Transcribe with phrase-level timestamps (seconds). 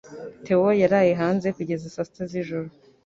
[0.45, 2.69] Theo yaraye hanze kugeza saa sita z'ijoro